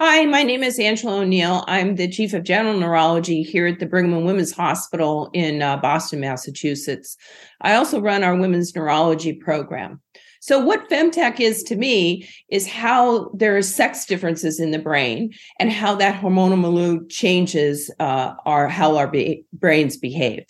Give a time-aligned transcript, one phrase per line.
[0.00, 1.64] Hi, my name is Angela O'Neal.
[1.68, 5.76] I'm the chief of general neurology here at the Brigham and Women's Hospital in uh,
[5.76, 7.16] Boston, Massachusetts.
[7.60, 10.02] I also run our women's neurology program.
[10.40, 15.32] So, what femtech is to me is how there are sex differences in the brain
[15.60, 20.44] and how that hormonal milieu changes uh, our how our be- brains behave.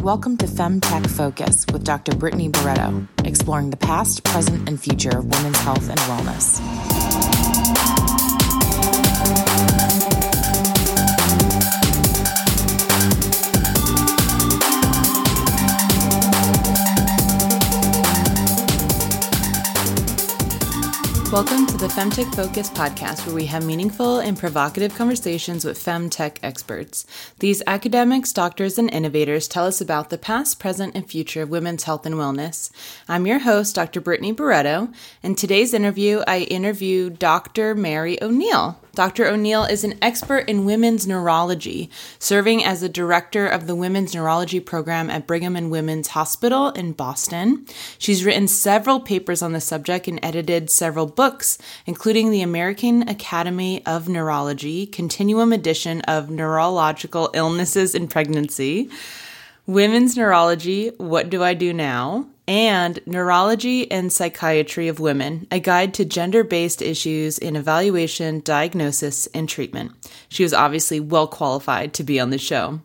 [0.00, 2.16] Welcome to Femtech Focus with Dr.
[2.16, 6.95] Brittany Barreto, exploring the past, present, and future of women's health and wellness.
[21.36, 26.38] Welcome to the Femtech Focus podcast, where we have meaningful and provocative conversations with femtech
[26.42, 27.04] experts.
[27.40, 31.82] These academics, doctors, and innovators tell us about the past, present, and future of women's
[31.82, 32.70] health and wellness.
[33.06, 34.00] I'm your host, Dr.
[34.00, 34.88] Brittany Barreto.
[35.22, 37.74] In today's interview, I interview Dr.
[37.74, 38.80] Mary O'Neal.
[38.96, 39.26] Dr.
[39.26, 44.58] O'Neal is an expert in women's neurology, serving as the director of the Women's Neurology
[44.58, 47.66] Program at Brigham and Women's Hospital in Boston.
[47.98, 53.84] She's written several papers on the subject and edited several books, including the American Academy
[53.84, 58.88] of Neurology Continuum Edition of Neurological Illnesses in Pregnancy,
[59.66, 62.28] Women's Neurology What Do I Do Now?
[62.48, 69.26] And Neurology and Psychiatry of Women, a guide to gender based issues in evaluation, diagnosis,
[69.28, 69.92] and treatment.
[70.28, 72.80] She was obviously well qualified to be on the show.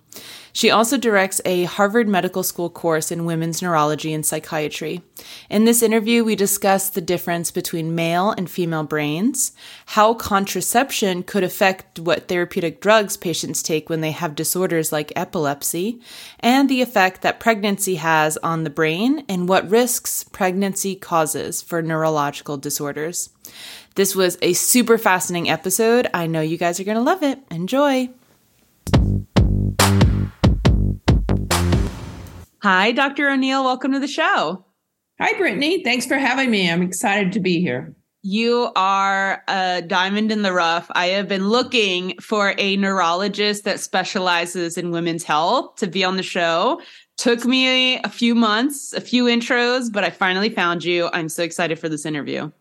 [0.53, 5.01] She also directs a Harvard Medical School course in women's neurology and psychiatry.
[5.49, 9.53] In this interview, we discuss the difference between male and female brains,
[9.87, 16.01] how contraception could affect what therapeutic drugs patients take when they have disorders like epilepsy,
[16.39, 21.81] and the effect that pregnancy has on the brain and what risks pregnancy causes for
[21.81, 23.29] neurological disorders.
[23.95, 26.07] This was a super fascinating episode.
[26.13, 27.39] I know you guys are going to love it.
[27.49, 28.09] Enjoy.
[32.63, 33.27] Hi, Dr.
[33.27, 33.63] O'Neal.
[33.63, 34.63] Welcome to the show.
[35.19, 35.83] Hi, Brittany.
[35.83, 36.69] Thanks for having me.
[36.69, 37.95] I'm excited to be here.
[38.21, 40.85] You are a diamond in the rough.
[40.91, 46.17] I have been looking for a neurologist that specializes in women's health to be on
[46.17, 46.79] the show.
[47.17, 51.09] Took me a few months, a few intros, but I finally found you.
[51.13, 52.51] I'm so excited for this interview.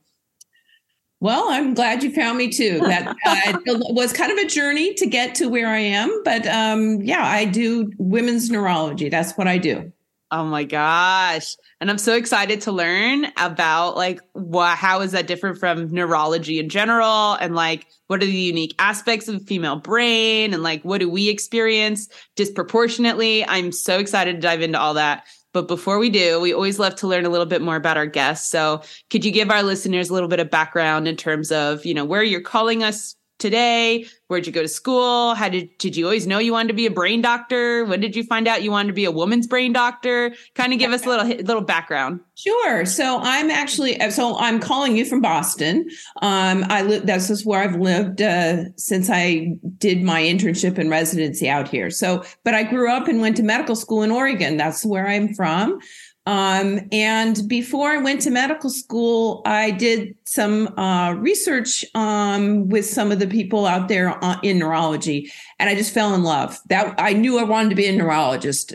[1.20, 2.81] Well, I'm glad you found me too.
[2.81, 3.58] That uh,
[3.91, 7.44] was kind of a journey to get to where I am, but um, yeah, I
[7.44, 9.10] do women's neurology.
[9.10, 9.92] That's what I do.
[10.32, 11.56] Oh my gosh.
[11.80, 16.60] And I'm so excited to learn about like what how is that different from neurology
[16.60, 20.84] in general and like what are the unique aspects of the female brain and like
[20.84, 23.44] what do we experience disproportionately?
[23.44, 25.25] I'm so excited to dive into all that.
[25.52, 28.06] But before we do, we always love to learn a little bit more about our
[28.06, 28.50] guests.
[28.50, 31.94] So, could you give our listeners a little bit of background in terms of, you
[31.94, 34.06] know, where you're calling us today?
[34.28, 35.34] Where'd you go to school?
[35.34, 37.84] How did did you always know you wanted to be a brain doctor?
[37.84, 40.32] When did you find out you wanted to be a woman's brain doctor?
[40.54, 42.20] Kind of give us a little little background.
[42.36, 42.86] Sure.
[42.86, 45.88] So I'm actually so I'm calling you from Boston.
[46.22, 47.06] Um, I live.
[47.06, 51.90] This is where I've lived uh, since I did my internship and residency out here.
[51.90, 54.56] So, but I grew up and went to medical school in Oregon.
[54.56, 55.80] That's where I'm from.
[56.26, 62.86] Um, and before I went to medical school, I did some uh, research um, with
[62.86, 66.59] some of the people out there in neurology, and I just fell in love.
[66.69, 68.75] That I knew I wanted to be a neurologist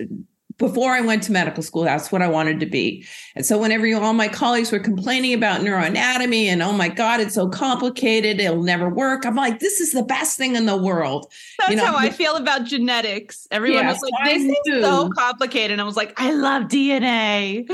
[0.58, 3.06] before I went to medical school, that's what I wanted to be.
[3.36, 7.20] And so whenever you, all my colleagues were complaining about neuroanatomy and oh my God,
[7.20, 9.26] it's so complicated, it'll never work.
[9.26, 11.32] I'm like, this is the best thing in the world.
[11.60, 13.48] That's you know, how I feel about genetics.
[13.52, 15.72] Everyone was like, this is so complicated.
[15.72, 17.68] And I was like, I love DNA.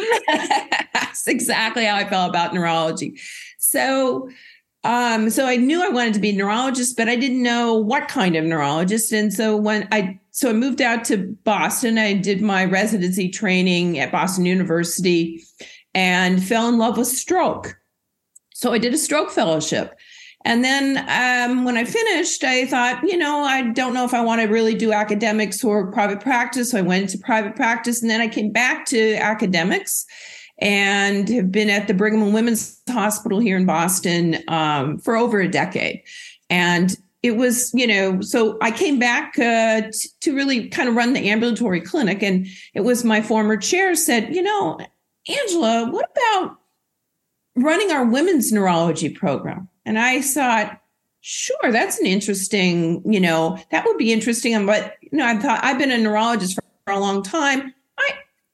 [0.93, 3.19] that's exactly how I felt about neurology.
[3.59, 4.29] So
[4.83, 8.07] um, so I knew I wanted to be a neurologist, but I didn't know what
[8.07, 9.11] kind of neurologist.
[9.11, 13.99] And so when I so I moved out to Boston, I did my residency training
[13.99, 15.43] at Boston University
[15.93, 17.77] and fell in love with stroke.
[18.53, 19.93] So I did a stroke fellowship.
[20.43, 24.21] And then um, when I finished, I thought, you know, I don't know if I
[24.21, 26.71] want to really do academics or private practice.
[26.71, 30.07] So I went into private practice and then I came back to academics
[30.61, 35.41] and have been at the Brigham and Women's Hospital here in Boston um, for over
[35.41, 36.03] a decade.
[36.49, 40.95] And it was, you know, so I came back uh, t- to really kind of
[40.95, 42.23] run the ambulatory clinic.
[42.23, 44.79] And it was my former chair said, you know,
[45.27, 46.57] Angela, what about
[47.55, 49.67] running our women's neurology program?
[49.85, 50.79] And I thought,
[51.21, 54.65] sure, that's an interesting, you know, that would be interesting.
[54.65, 57.73] But, you know, I thought I've been a neurologist for a long time.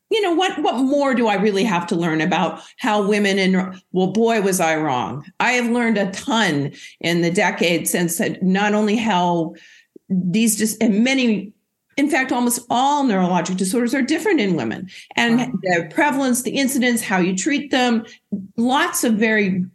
[0.09, 3.81] You know what what more do i really have to learn about how women and
[3.91, 6.71] well boy was i wrong i have learned a ton
[7.01, 9.53] in the decades since not only how
[10.09, 11.51] these just and many
[11.97, 15.51] in fact, almost all neurologic disorders are different in women, and wow.
[15.63, 18.05] the prevalence, the incidence, how you treat them,
[18.55, 19.65] lots of very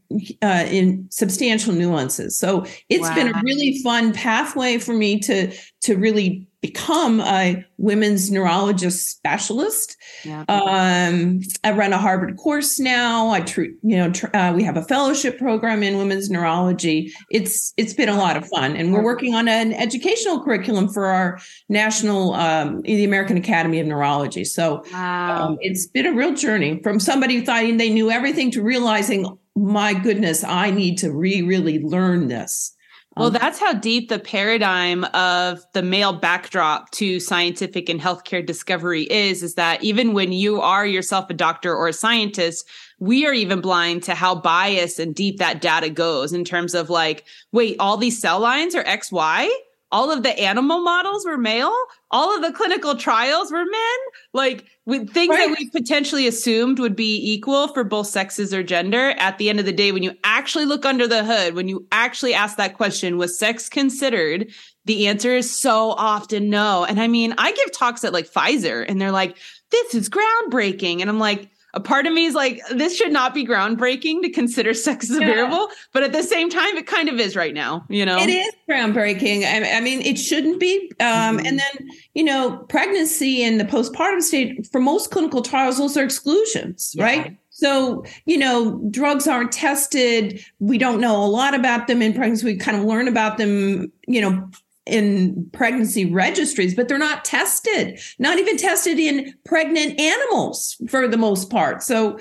[0.40, 2.38] uh, in substantial nuances.
[2.38, 3.14] So it's wow.
[3.16, 5.52] been a really fun pathway for me to
[5.82, 9.96] to really become a women's neurologist specialist.
[10.24, 10.44] Yeah.
[10.48, 13.30] Um, I run a Harvard course now.
[13.30, 17.12] I treat, you know, tr- uh, we have a fellowship program in women's neurology.
[17.30, 21.06] It's it's been a lot of fun, and we're working on an educational curriculum for
[21.06, 24.44] our national, um, the American Academy of Neurology.
[24.44, 25.48] So wow.
[25.48, 29.26] um, it's been a real journey from somebody who thought they knew everything to realizing,
[29.56, 32.76] my goodness, I need to re really learn this.
[33.16, 38.44] Well, um, that's how deep the paradigm of the male backdrop to scientific and healthcare
[38.44, 42.66] discovery is, is that even when you are yourself a doctor or a scientist,
[42.98, 46.88] we are even blind to how biased and deep that data goes in terms of
[46.88, 49.48] like, wait, all these cell lines are XY?
[49.92, 51.76] all of the animal models were male
[52.10, 53.98] all of the clinical trials were men
[54.32, 55.48] like with things right.
[55.48, 59.60] that we potentially assumed would be equal for both sexes or gender at the end
[59.60, 62.76] of the day when you actually look under the hood when you actually ask that
[62.76, 64.50] question was sex considered?
[64.84, 66.84] The answer is so often no.
[66.84, 69.38] And i mean i give talks at like pfizer and they're like
[69.70, 71.00] this is groundbreaking.
[71.00, 74.30] And i'm like a part of me is like, this should not be groundbreaking to
[74.30, 75.26] consider sex as a yeah.
[75.26, 77.84] variable, but at the same time, it kind of is right now.
[77.88, 79.44] You know, it is groundbreaking.
[79.44, 80.92] I, I mean, it shouldn't be.
[81.00, 81.46] Um, mm-hmm.
[81.46, 86.04] And then, you know, pregnancy and the postpartum state for most clinical trials, those are
[86.04, 87.04] exclusions, yeah.
[87.04, 87.36] right?
[87.50, 90.44] So, you know, drugs aren't tested.
[90.58, 92.46] We don't know a lot about them in pregnancy.
[92.46, 94.50] We kind of learn about them, you know,
[94.86, 101.16] in pregnancy registries, but they're not tested, not even tested in pregnant animals for the
[101.16, 101.82] most part.
[101.82, 102.18] So,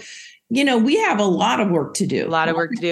[0.50, 2.28] you know, we have a lot of work to do.
[2.28, 2.92] A lot of work to do.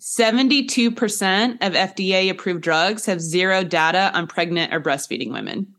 [0.00, 5.74] 72% of FDA approved drugs have zero data on pregnant or breastfeeding women.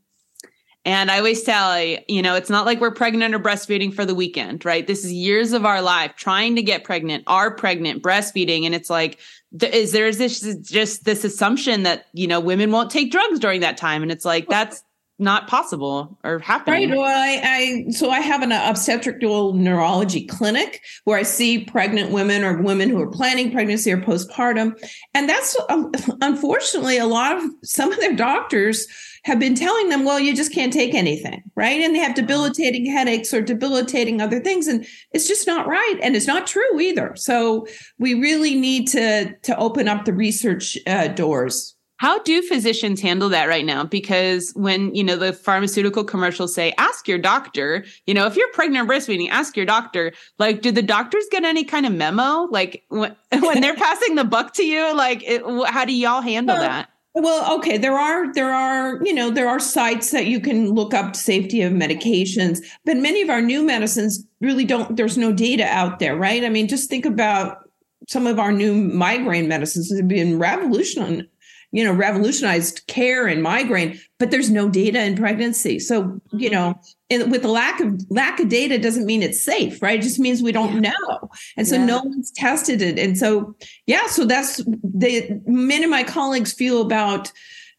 [0.86, 4.16] And I always tell you know, it's not like we're pregnant or breastfeeding for the
[4.16, 4.86] weekend, right?
[4.86, 8.66] This is years of our life trying to get pregnant, are pregnant, breastfeeding.
[8.66, 9.20] And it's like
[9.62, 13.62] is there is this just this assumption that you know women won't take drugs during
[13.62, 14.84] that time and it's like that's
[15.20, 16.90] not possible or happening.
[16.90, 16.98] Right.
[16.98, 22.44] Well, I, I so I have an obstetrical neurology clinic where I see pregnant women
[22.44, 24.76] or women who are planning pregnancy or postpartum,
[25.14, 25.92] and that's um,
[26.22, 28.88] unfortunately a lot of some of their doctors
[29.24, 31.82] have been telling them, well, you just can't take anything, right?
[31.82, 36.16] And they have debilitating headaches or debilitating other things, and it's just not right, and
[36.16, 37.16] it's not true either.
[37.16, 37.68] So
[37.98, 41.76] we really need to to open up the research uh, doors.
[42.04, 43.86] How do physicians handle that right now?
[43.86, 48.52] Because when, you know, the pharmaceutical commercials say, ask your doctor, you know, if you're
[48.52, 50.12] pregnant or breastfeeding, ask your doctor.
[50.38, 52.50] Like, do the doctors get any kind of memo?
[52.52, 56.58] Like when, when they're passing the buck to you, like, it, how do y'all handle
[56.58, 56.90] well, that?
[57.16, 60.96] Well, okay, there are there are, you know, there are sites that you can look
[60.96, 65.66] up safety of medications, but many of our new medicines really don't there's no data
[65.66, 66.44] out there, right?
[66.44, 67.70] I mean, just think about
[68.08, 71.30] some of our new migraine medicines have been revolutionary
[71.74, 75.80] you know, revolutionized care and migraine, but there's no data in pregnancy.
[75.80, 76.80] So, you know,
[77.10, 80.00] and with the lack of lack of data doesn't mean it's safe, right?
[80.00, 81.32] It just means we don't know.
[81.58, 81.86] And so yeah.
[81.86, 83.00] no one's tested it.
[83.00, 83.56] And so,
[83.88, 87.32] yeah, so that's the many of my colleagues feel about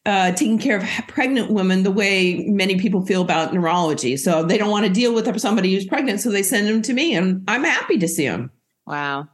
[0.06, 4.16] uh, taking care of pregnant women the way many people feel about neurology.
[4.16, 6.92] So they don't want to deal with somebody who's pregnant, so they send them to
[6.92, 8.50] me, and I'm happy to see them.
[8.86, 9.28] Wow.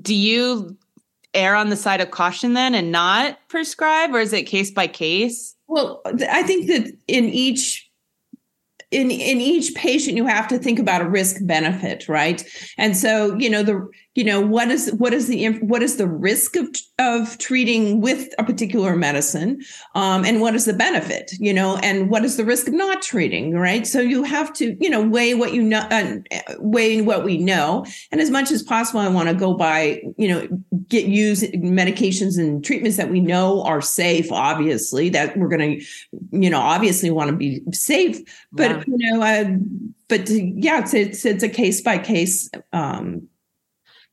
[0.00, 0.78] Do you
[1.34, 4.86] err on the side of caution then and not prescribe, or is it case by
[4.86, 5.54] case?
[5.68, 7.90] Well, I think that in each
[8.90, 12.44] in in each patient you have to think about a risk benefit right
[12.76, 16.08] and so you know the you know what is what is the what is the
[16.08, 19.60] risk of of treating with a particular medicine
[19.94, 23.02] um, and what is the benefit you know and what is the risk of not
[23.02, 23.86] treating right?
[23.86, 26.16] So you have to you know weigh what you know uh,
[26.58, 27.86] weigh what we know.
[28.10, 30.48] And as much as possible i want to go by you know
[30.88, 35.86] get use medications and treatments that we know are safe obviously that we're going to
[36.32, 38.18] you know obviously want to be safe.
[38.52, 38.84] But yeah.
[38.86, 39.56] you know uh,
[40.08, 43.28] but yeah it's it's, it's a case by case um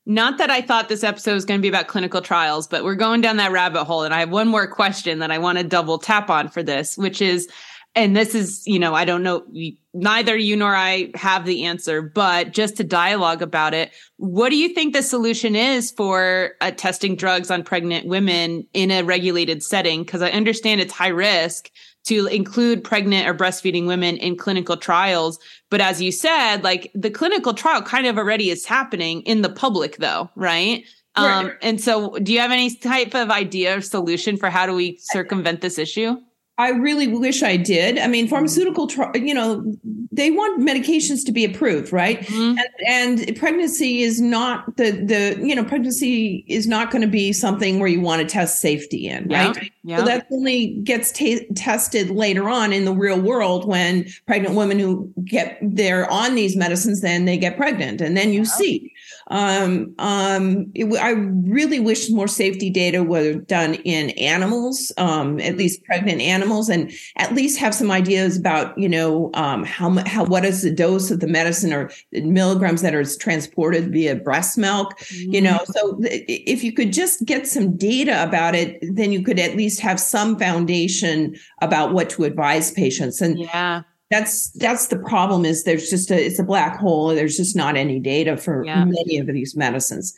[0.08, 2.96] not that I thought this episode was going to be about clinical trials, but we're
[2.96, 4.04] going down that rabbit hole.
[4.04, 6.98] And I have one more question that I want to double tap on for this,
[6.98, 7.50] which is,
[7.94, 9.46] and this is, you know, I don't know,
[9.94, 14.56] neither you nor I have the answer, but just to dialogue about it, what do
[14.56, 19.62] you think the solution is for uh, testing drugs on pregnant women in a regulated
[19.62, 20.04] setting?
[20.04, 21.70] Because I understand it's high risk
[22.08, 25.40] to include pregnant or breastfeeding women in clinical trials.
[25.70, 29.50] But as you said, like the clinical trial kind of already is happening in the
[29.50, 30.86] public though, right?
[31.18, 31.46] right.
[31.46, 34.74] Um, and so do you have any type of idea or solution for how do
[34.74, 36.18] we circumvent this issue?
[36.60, 38.00] I really wish I did.
[38.00, 39.64] I mean, pharmaceutical, you know,
[40.12, 42.22] they want medications to be approved, right?
[42.22, 42.58] Mm-hmm.
[42.88, 47.32] And, and, pregnancy is not the the you know pregnancy is not going to be
[47.32, 49.56] something where you want to test safety in, right?
[49.56, 49.70] Yeah.
[49.84, 49.98] Yeah.
[49.98, 54.80] So that only gets t- tested later on in the real world when pregnant women
[54.80, 58.46] who get they're on these medicines, then they get pregnant, and then you yeah.
[58.46, 58.94] see.
[59.30, 65.58] Um, um, it, I really wish more safety data were done in animals, um, at
[65.58, 70.24] least pregnant animals, and at least have some ideas about, you know, um, how how
[70.26, 74.98] what is the dose of the medicine or milligrams that are transported via breast milk.
[75.00, 75.34] Mm-hmm.
[75.34, 79.40] You know, so if you could just get some data about it, then you could
[79.40, 83.22] at least have some foundation about what to advise patients.
[83.22, 87.10] And yeah that's that's the problem is there's just a it's a black hole.
[87.10, 88.86] There's just not any data for yeah.
[88.86, 90.16] many of these medicines.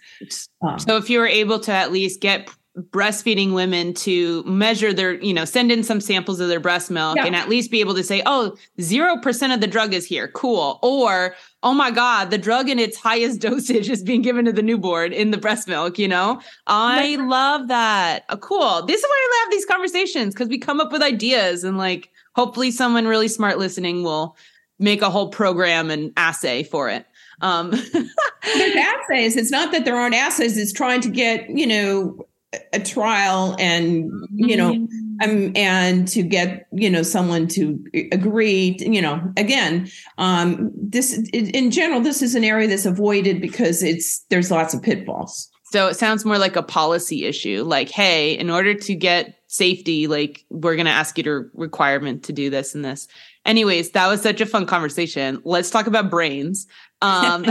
[0.61, 5.13] Um, so if you were able to at least get breastfeeding women to measure their
[5.13, 7.25] you know send in some samples of their breast milk yeah.
[7.25, 10.27] and at least be able to say oh 0% of the drug is here.
[10.29, 10.79] Cool.
[10.83, 14.61] Or oh my god the drug in its highest dosage is being given to the
[14.61, 16.39] newborn in the breast milk you know?
[16.67, 18.25] I love that.
[18.29, 18.85] Uh, cool.
[18.85, 22.11] This is why i love these conversations because we come up with ideas and like
[22.39, 24.37] hopefully someone really smart listening will
[24.79, 27.05] make a whole program and assay for it.
[27.41, 29.35] Um, There's assays.
[29.35, 30.57] It's not that there aren't assays.
[30.57, 32.25] It's trying to get, you know,
[32.71, 35.29] a trial and, you know, mm-hmm.
[35.29, 37.77] um, and to get, you know, someone to
[38.13, 43.41] agree, to, you know, again, um, this in general, this is an area that's avoided
[43.41, 45.51] because it's, there's lots of pitfalls.
[45.71, 47.63] So it sounds more like a policy issue.
[47.63, 52.23] Like, hey, in order to get safety, like we're going to ask you to requirement
[52.23, 53.07] to do this and this.
[53.45, 55.41] Anyways, that was such a fun conversation.
[55.43, 56.65] Let's talk about brains.
[57.01, 57.45] Um,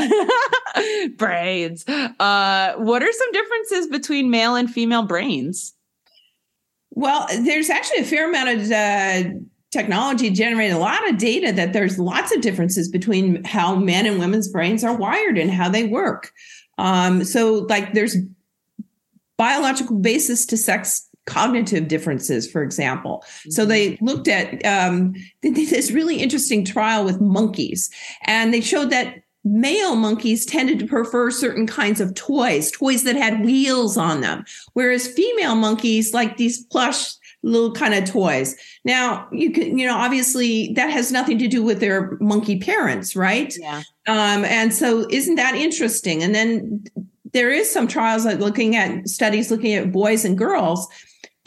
[1.17, 1.87] brains.
[1.89, 5.75] Uh, what are some differences between male and female brains?
[6.91, 9.31] Well, there's actually a fair amount of uh,
[9.71, 14.19] technology generating a lot of data that there's lots of differences between how men and
[14.19, 16.33] women's brains are wired and how they work.
[16.79, 18.17] Um, so, like, there's
[19.37, 23.23] biological basis to sex cognitive differences, for example.
[23.51, 24.05] So they mm-hmm.
[24.05, 27.91] looked at um, this really interesting trial with monkeys,
[28.23, 33.17] and they showed that male monkeys tended to prefer certain kinds of toys, toys that
[33.17, 38.57] had wheels on them, whereas female monkeys like these plush little kind of toys.
[38.85, 43.15] Now, you can, you know, obviously that has nothing to do with their monkey parents,
[43.15, 43.55] right?
[43.59, 43.83] Yeah.
[44.07, 46.23] Um, and so isn't that interesting?
[46.23, 46.85] And then
[47.33, 50.89] there is some trials like looking at studies looking at boys and girls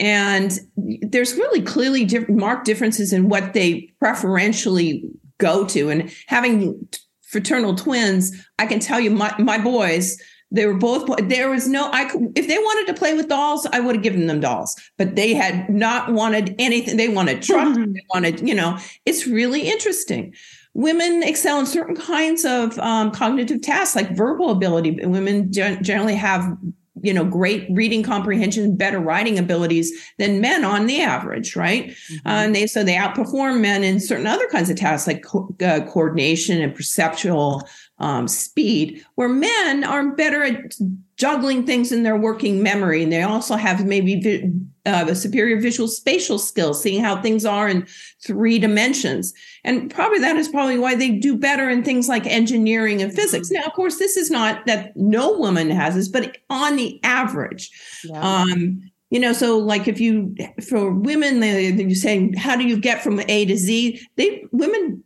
[0.00, 5.04] and there's really clearly different marked differences in what they preferentially
[5.38, 6.88] go to and having
[7.22, 10.20] fraternal twins i can tell you my, my boys
[10.52, 13.66] they were both there was no i could if they wanted to play with dolls
[13.72, 17.76] i would have given them dolls but they had not wanted anything they wanted trucks
[17.76, 20.34] they wanted you know it's really interesting.
[20.74, 26.56] Women excel in certain kinds of um, cognitive tasks like verbal ability women generally have
[27.02, 31.88] you know great reading comprehension better writing abilities than men on the average right?
[31.88, 32.26] Mm-hmm.
[32.26, 35.54] uh, and they so they outperform men in certain other kinds of tasks like co-
[35.62, 37.68] uh, coordination and perceptual
[38.02, 40.74] um, speed, where men are better at
[41.16, 43.04] juggling things in their working memory.
[43.04, 44.50] And they also have maybe vi-
[44.84, 47.86] uh, a superior visual spatial skills, seeing how things are in
[48.26, 49.32] three dimensions.
[49.62, 53.50] And probably that is probably why they do better in things like engineering and physics.
[53.50, 57.70] Now, of course, this is not that no woman has this, but on the average.
[58.04, 58.20] Yeah.
[58.20, 60.34] Um, you know, so like if you
[60.68, 64.00] for women, they, you saying how do you get from A to Z?
[64.16, 65.04] They women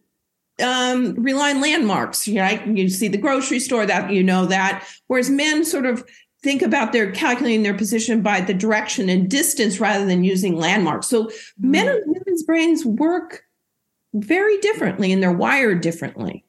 [0.62, 2.66] um, rely on landmarks, right?
[2.66, 4.86] You see the grocery store, that you know that.
[5.06, 6.04] Whereas men sort of
[6.42, 11.08] think about their calculating their position by the direction and distance rather than using landmarks.
[11.08, 11.70] So mm-hmm.
[11.70, 13.42] men and women's brains work
[14.14, 16.44] very differently and they're wired differently.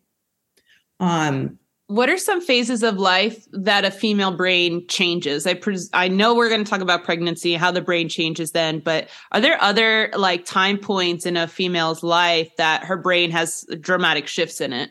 [0.99, 5.48] Um, what are some phases of life that a female brain changes?
[5.48, 8.79] I pres- I know we're going to talk about pregnancy, how the brain changes then,
[8.79, 13.65] but are there other like time points in a female's life that her brain has
[13.79, 14.89] dramatic shifts in it?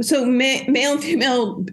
[0.00, 1.64] So ma- male and female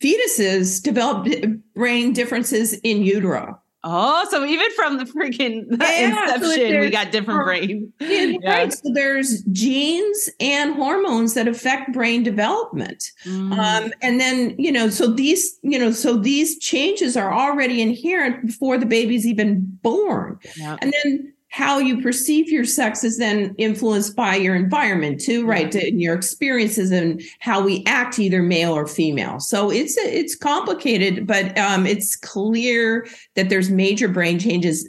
[0.00, 1.28] fetuses develop
[1.74, 3.60] brain differences in utero.
[3.84, 7.92] Oh, so even from the freaking yeah, inception, so we got different brains.
[8.00, 8.08] Yeah,
[8.42, 8.50] yeah.
[8.50, 8.72] Right.
[8.72, 13.12] So there's genes and hormones that affect brain development.
[13.24, 13.56] Mm.
[13.56, 18.46] Um, and then, you know, so these, you know, so these changes are already inherent
[18.46, 20.40] before the baby's even born.
[20.60, 25.74] And then how you perceive your sex is then influenced by your environment too, right?
[25.74, 25.86] Yeah.
[25.86, 29.40] And your experiences and how we act, either male or female.
[29.40, 34.88] So it's it's complicated, but um, it's clear that there's major brain changes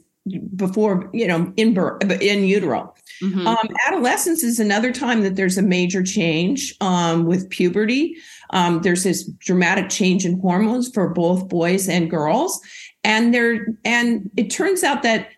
[0.56, 2.94] before you know in birth, in utero.
[3.24, 3.48] Mm-hmm.
[3.48, 8.16] Um, adolescence is another time that there's a major change um, with puberty.
[8.52, 12.60] Um, there's this dramatic change in hormones for both boys and girls,
[13.04, 15.30] and there and it turns out that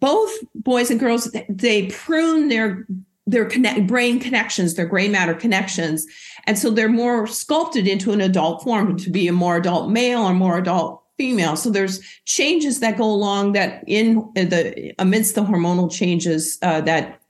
[0.00, 2.86] both boys and girls they prune their
[3.26, 6.06] their connect, brain connections, their gray matter connections,
[6.46, 10.22] and so they're more sculpted into an adult form to be a more adult male
[10.22, 11.56] or more adult female.
[11.56, 17.20] So there's changes that go along that in the amidst the hormonal changes uh, that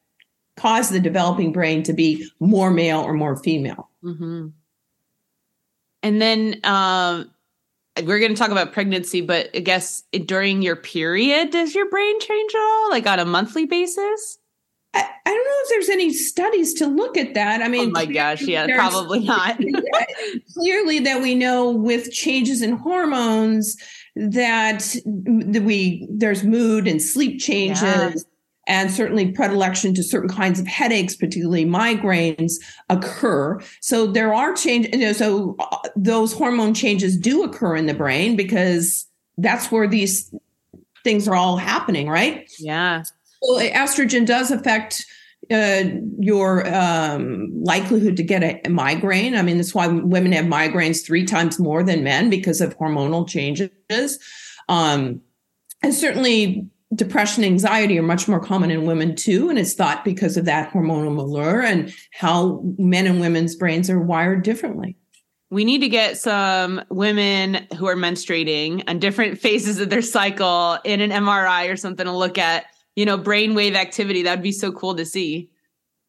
[0.57, 3.91] cause the developing brain to be more male or more female.
[4.03, 4.49] Mm-hmm.
[6.03, 7.31] And then um,
[8.03, 12.19] we're going to talk about pregnancy, but I guess during your period, does your brain
[12.21, 14.39] change at all, like on a monthly basis?
[14.95, 17.63] I, I don't know if there's any studies to look at that.
[17.63, 19.59] I mean, oh my gosh, yeah, probably not.
[20.53, 23.77] clearly, that we know with changes in hormones
[24.17, 27.83] that we there's mood and sleep changes.
[27.83, 28.13] Yeah
[28.66, 32.54] and certainly predilection to certain kinds of headaches, particularly migraines,
[32.88, 33.61] occur.
[33.80, 34.92] So there are changes.
[34.92, 39.06] You know, so uh, those hormone changes do occur in the brain because
[39.37, 40.33] that's where these
[41.02, 42.50] things are all happening, right?
[42.59, 43.02] Yeah.
[43.42, 45.04] So estrogen does affect
[45.50, 45.85] uh,
[46.18, 49.37] your um, likelihood to get a, a, migraine.
[49.37, 53.28] I mean, that's why women have migraines three times more than men because of hormonal
[53.28, 54.18] changes.
[54.71, 55.21] Um,
[55.83, 60.37] and certainly depression anxiety are much more common in women too and it's thought because
[60.37, 64.97] of that hormonal allure and how men and women's brains are wired differently.
[65.51, 70.79] We need to get some women who are menstruating on different phases of their cycle
[70.85, 74.23] in an mri or something to look at you know brainwave activity.
[74.23, 75.51] That would be so cool to see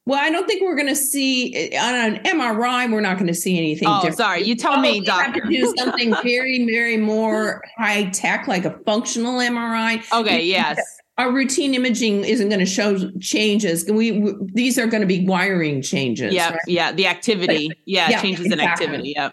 [0.05, 2.91] well, I don't think we're going to see on an MRI.
[2.91, 3.87] We're not going to see anything.
[3.87, 4.17] Oh, different.
[4.17, 5.41] sorry, you tell me, doctor.
[5.41, 10.03] Have to do something very, very more high tech, like a functional MRI.
[10.13, 10.79] Okay, yes.
[11.17, 13.89] Our routine imaging isn't going to show changes.
[13.89, 16.33] We, we these are going to be wiring changes.
[16.33, 16.59] Yeah, right?
[16.67, 16.91] yeah.
[16.91, 18.63] The activity, yeah, yeah changes exactly.
[18.63, 19.13] in activity.
[19.15, 19.29] Yeah.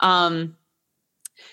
[0.00, 0.56] Um,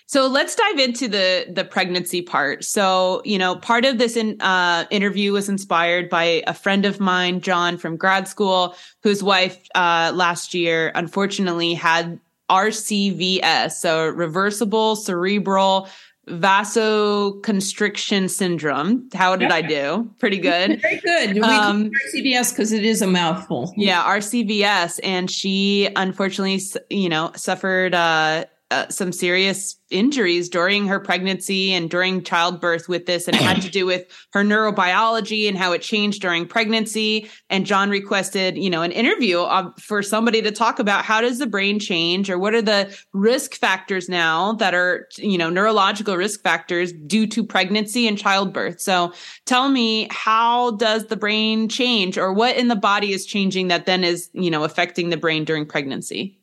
[0.08, 2.64] so let's dive into the the pregnancy part.
[2.64, 7.02] So, you know, part of this in, uh, interview was inspired by a friend of
[7.02, 14.96] mine, John from grad school, whose wife uh, last year unfortunately had RCVS, so reversible
[14.96, 15.90] cerebral
[16.28, 19.10] vasoconstriction syndrome.
[19.14, 20.10] How did I do?
[20.20, 20.82] Pretty good.
[20.82, 21.40] Very good.
[21.40, 23.74] Um, RCVS because it is a mouthful.
[23.76, 31.00] Yeah, RCVS, and she unfortunately, you know, suffered uh, uh, some serious injuries during her
[31.00, 35.58] pregnancy and during childbirth with this and it had to do with her neurobiology and
[35.58, 37.30] how it changed during pregnancy.
[37.50, 41.40] And john requested you know an interview of, for somebody to talk about how does
[41.40, 46.18] the brain change or what are the risk factors now that are you know neurological
[46.18, 48.82] risk factors due to pregnancy and childbirth.
[48.82, 49.14] So
[49.46, 53.86] tell me how does the brain change or what in the body is changing that
[53.86, 56.37] then is you know affecting the brain during pregnancy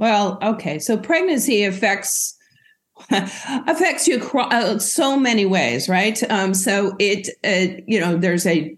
[0.00, 0.78] well, okay.
[0.78, 2.34] So pregnancy affects
[3.10, 6.22] affects you uh, so many ways, right?
[6.30, 8.74] Um, so it, uh, you know, there's a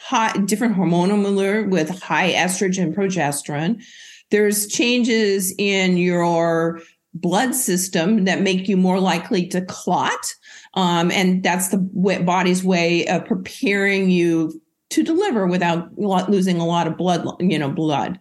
[0.00, 3.82] high, different hormonal milieu with high estrogen, progesterone.
[4.30, 6.80] There's changes in your
[7.14, 10.34] blood system that make you more likely to clot,
[10.74, 14.60] um, and that's the body's way of preparing you
[14.90, 18.18] to deliver without losing a lot of blood, you know, blood.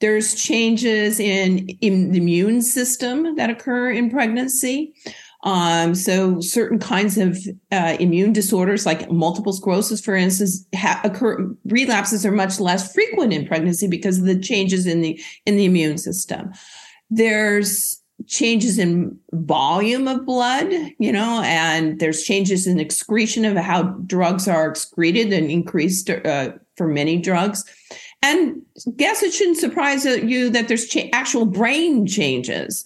[0.00, 4.94] There's changes in, in the immune system that occur in pregnancy.
[5.44, 7.38] Um, so certain kinds of
[7.70, 11.54] uh, immune disorders, like multiple sclerosis, for instance, ha- occur.
[11.66, 15.66] Relapses are much less frequent in pregnancy because of the changes in the in the
[15.66, 16.50] immune system.
[17.10, 23.82] There's changes in volume of blood, you know, and there's changes in excretion of how
[24.06, 27.64] drugs are excreted and increased uh, for many drugs.
[28.24, 28.62] And
[28.96, 32.84] guess it shouldn't surprise you that there's cha- actual brain changes.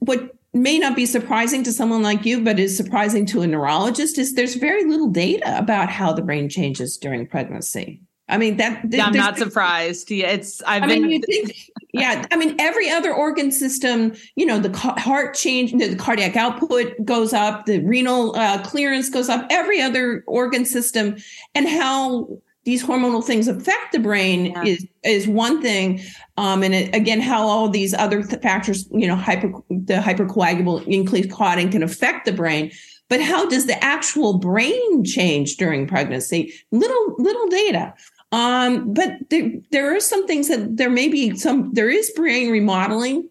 [0.00, 4.18] What may not be surprising to someone like you, but is surprising to a neurologist,
[4.18, 8.00] is there's very little data about how the brain changes during pregnancy.
[8.28, 8.90] I mean that.
[8.90, 10.10] Th- I'm not surprised.
[10.10, 10.62] Yeah, it's.
[10.62, 11.02] I've I been.
[11.02, 11.54] Mean, you think,
[11.92, 14.14] yeah, I mean every other organ system.
[14.36, 19.10] You know, the ca- heart change, the cardiac output goes up, the renal uh, clearance
[19.10, 19.46] goes up.
[19.50, 21.16] Every other organ system,
[21.54, 24.64] and how these hormonal things affect the brain yeah.
[24.64, 26.00] is is one thing
[26.36, 30.86] um, and it, again how all these other th- factors you know hyper the hypercoagulable
[30.86, 32.70] increased clotting can affect the brain
[33.12, 36.54] but how does the actual brain change during pregnancy?
[36.70, 37.92] Little little data.
[38.32, 42.50] Um, but there, there are some things that there may be some there is brain
[42.50, 43.28] remodeling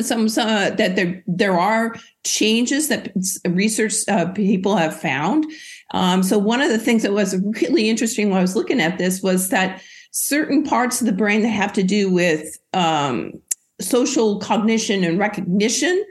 [0.00, 1.94] some, some uh, that there there are
[2.24, 3.12] changes that
[3.46, 5.44] research uh, people have found.
[5.92, 8.98] Um, so one of the things that was really interesting when I was looking at
[8.98, 13.32] this was that certain parts of the brain that have to do with um,
[13.80, 16.04] social cognition and recognition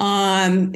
[0.00, 0.72] um,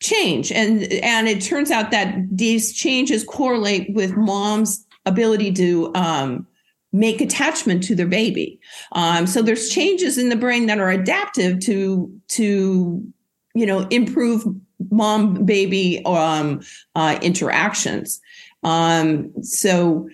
[0.00, 6.46] change, and and it turns out that these changes correlate with mom's ability to um,
[6.92, 8.58] make attachment to their baby.
[8.92, 13.12] Um, so there's changes in the brain that are adaptive to to
[13.54, 14.44] you know improve
[14.90, 16.60] mom baby um,
[16.94, 18.20] uh, interactions.
[18.62, 20.08] Um, so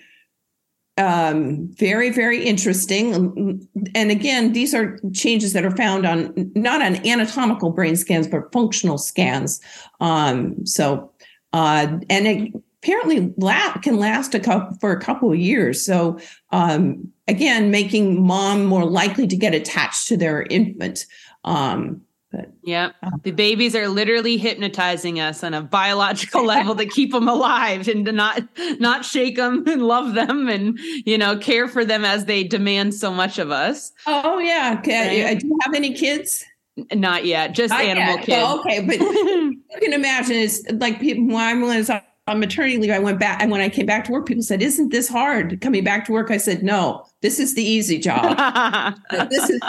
[0.97, 3.67] um, very very interesting.
[3.95, 8.51] And again, these are changes that are found on not on anatomical brain scans but
[8.51, 9.59] functional scans.
[9.99, 11.11] Um, so
[11.51, 15.85] uh, and it, apparently la- can last a couple for a couple of years.
[15.85, 16.19] So
[16.51, 21.05] um, again, making mom more likely to get attached to their infant.
[21.45, 22.01] Um,
[22.33, 27.11] but, yeah, uh, the babies are literally hypnotizing us on a biological level to keep
[27.11, 28.41] them alive and to not
[28.79, 32.95] not shake them and love them and you know care for them as they demand
[32.95, 33.91] so much of us.
[34.07, 35.23] Oh yeah, okay.
[35.23, 35.39] Right?
[35.39, 36.43] Do you have any kids?
[36.91, 38.25] Not yet, just Not animal yet.
[38.25, 38.43] kids.
[38.43, 41.91] Oh, okay, but you can imagine it's like people when I was
[42.25, 44.63] on maternity leave, I went back, and when I came back to work, people said,
[44.63, 48.95] "Isn't this hard coming back to work?" I said, "No, this is the easy job.
[49.29, 49.59] this is."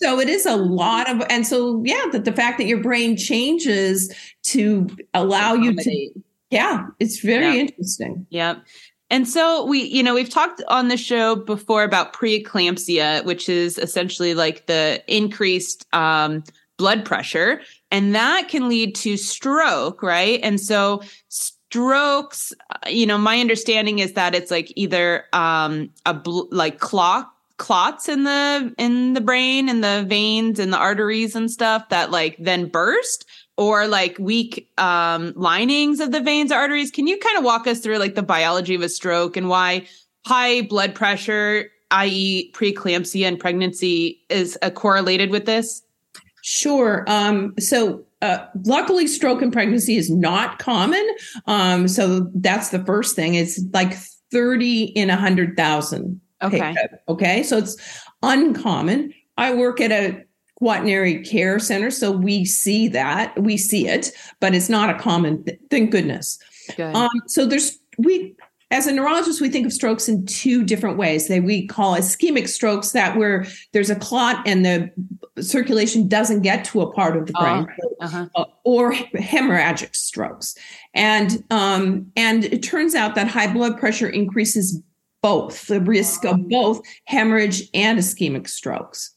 [0.00, 3.16] So it is a lot of, and so yeah, that the fact that your brain
[3.16, 4.12] changes
[4.44, 6.10] to allow you to,
[6.50, 8.26] yeah, it's very interesting.
[8.30, 8.64] Yep.
[9.08, 13.78] And so we, you know, we've talked on the show before about preeclampsia, which is
[13.78, 16.42] essentially like the increased um,
[16.76, 20.40] blood pressure, and that can lead to stroke, right?
[20.42, 21.02] And so
[21.66, 26.78] strokes uh, you know my understanding is that it's like either um a bl- like
[26.78, 27.28] clot
[27.58, 32.10] clots in the in the brain and the veins and the arteries and stuff that
[32.10, 33.24] like then burst
[33.56, 37.66] or like weak um linings of the veins or arteries can you kind of walk
[37.66, 39.86] us through like the biology of a stroke and why
[40.26, 45.82] high blood pressure i.e preeclampsia and pregnancy is uh, correlated with this
[46.48, 47.04] Sure.
[47.08, 51.04] Um, so uh, luckily, stroke in pregnancy is not common.
[51.48, 53.34] Um, so that's the first thing.
[53.34, 53.94] It's like
[54.30, 56.20] 30 in 100,000.
[56.42, 56.74] Okay.
[57.08, 57.42] Okay.
[57.42, 57.76] So it's
[58.22, 59.12] uncommon.
[59.36, 60.22] I work at a
[60.56, 61.90] quaternary care center.
[61.90, 66.38] So we see that, we see it, but it's not a common, th- thank goodness.
[66.94, 68.34] Um, so there's, we
[68.70, 71.28] as a neurologist, we think of strokes in two different ways.
[71.28, 74.90] They we call ischemic strokes that where there's a clot and the
[75.40, 78.28] circulation doesn't get to a part of the brain, oh, uh-huh.
[78.34, 80.56] uh, or hemorrhagic strokes.
[80.94, 84.82] And um, and it turns out that high blood pressure increases
[85.26, 89.12] both the risk of both hemorrhage and ischemic strokes.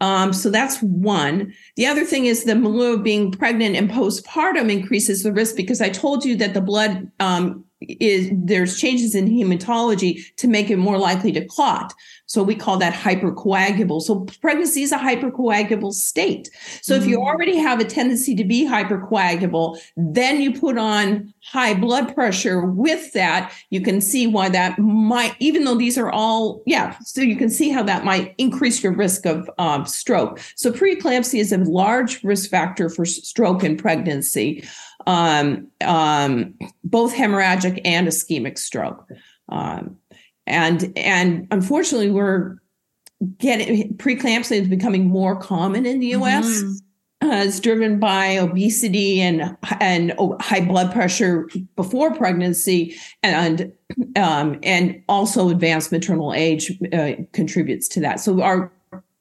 [0.00, 1.54] Um, so that's one.
[1.76, 5.88] The other thing is the milieu being pregnant and postpartum increases the risk because I
[5.88, 10.98] told you that the blood um, is there's changes in hematology to make it more
[10.98, 11.92] likely to clot.
[12.26, 14.02] So we call that hypercoagulable.
[14.02, 16.50] So pregnancy is a hypercoagulable state.
[16.82, 17.02] So mm-hmm.
[17.02, 17.22] if you mm.
[17.22, 23.12] already have a tendency to be hypercoagulable, then you put on high blood pressure with
[23.12, 27.36] that, you can see why that might, even though these are all, yeah, so you
[27.36, 30.40] can see how that might increase your risk of um, stroke.
[30.56, 34.66] So preeclampsia is a large risk factor for stroke in pregnancy,
[35.06, 36.54] um, um,
[36.84, 39.08] both hemorrhagic and ischemic stroke.
[39.48, 39.96] Um,
[40.46, 42.56] and and unfortunately we're
[43.38, 47.28] getting preeclampsia is becoming more common in the us mm-hmm.
[47.28, 53.72] uh, it's driven by obesity and and high blood pressure before pregnancy and
[54.16, 58.72] um, and also advanced maternal age uh, contributes to that so our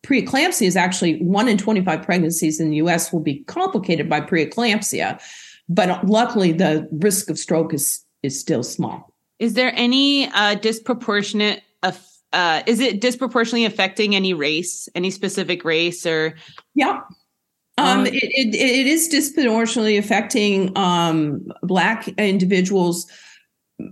[0.04, 5.20] preeclampsia is actually one in 25 pregnancies in the us will be complicated by preeclampsia
[5.68, 11.62] but luckily the risk of stroke is is still small is there any uh, disproportionate?
[12.34, 16.36] Uh, is it disproportionately affecting any race, any specific race, or?
[16.74, 17.02] Yeah,
[17.78, 23.08] um, um it, it, it is disproportionately affecting um, Black individuals.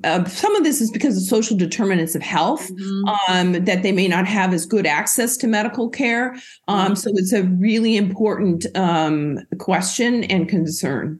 [0.03, 3.33] Uh, some of this is because of social determinants of health, mm-hmm.
[3.33, 6.33] um, that they may not have as good access to medical care.
[6.67, 6.93] Um, mm-hmm.
[6.95, 11.19] So it's a really important um, question and concern.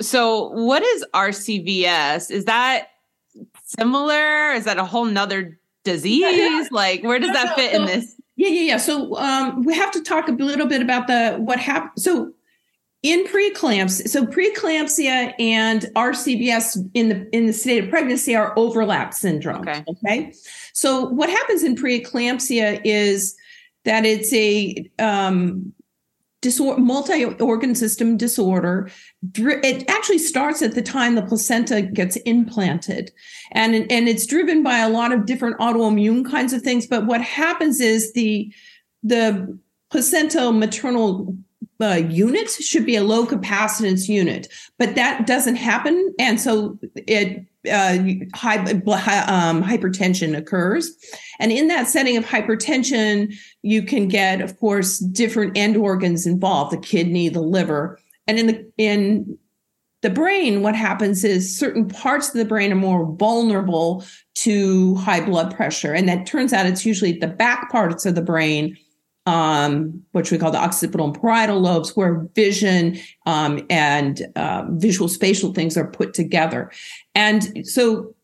[0.00, 2.30] So, what is RCVS?
[2.30, 2.88] Is that
[3.64, 4.52] similar?
[4.52, 6.20] Is that a whole nother disease?
[6.20, 6.68] Yeah, yeah.
[6.70, 8.16] Like, where does that fit in this?
[8.36, 8.76] Yeah, yeah, yeah.
[8.78, 12.02] So um, we have to talk a little bit about the what happened.
[12.02, 12.32] So
[13.02, 19.14] in preeclampsia so preeclampsia and rcvs in the in the state of pregnancy are overlap
[19.14, 19.84] syndrome Okay.
[19.88, 20.32] okay
[20.74, 23.34] so what happens in preeclampsia is
[23.84, 25.72] that it's a um
[26.40, 28.90] disorder multi-organ system disorder.
[29.34, 33.12] It actually starts at the time the placenta gets implanted.
[33.52, 37.20] And and it's driven by a lot of different autoimmune kinds of things but what
[37.20, 38.52] happens is the
[39.02, 39.58] the
[39.90, 41.36] placental maternal
[41.80, 44.48] uh, unit should be a low capacitance unit,
[44.78, 47.98] but that doesn't happen, and so it uh,
[48.34, 50.94] high, um, hypertension occurs.
[51.38, 56.72] And in that setting of hypertension, you can get, of course, different end organs involved:
[56.72, 59.38] the kidney, the liver, and in the in
[60.02, 65.24] the brain, what happens is certain parts of the brain are more vulnerable to high
[65.24, 68.76] blood pressure, and that turns out it's usually the back parts of the brain
[69.26, 75.08] um, which we call the occipital and parietal lobes, where vision um, and uh, visual
[75.08, 76.70] spatial things are put together.
[77.14, 78.14] And so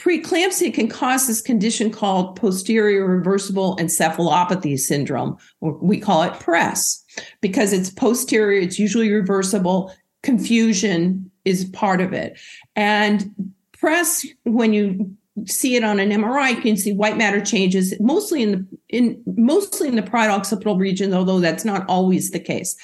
[0.00, 7.04] preeclampsia can cause this condition called posterior reversible encephalopathy syndrome, or we call it PRES,
[7.40, 9.94] because it's posterior, it's usually reversible.
[10.22, 12.38] Confusion is part of it.
[12.74, 15.14] And PRES, when you
[15.46, 19.22] see it on an MRI, you can see white matter changes mostly in the in
[19.26, 22.76] mostly in the parietal region, although that's not always the case.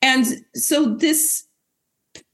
[0.00, 1.44] And so this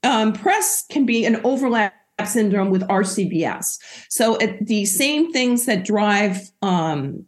[0.03, 1.93] um, PRES can be an overlap
[2.27, 3.79] syndrome with RCVS.
[4.09, 7.25] So it, the same things that drive um,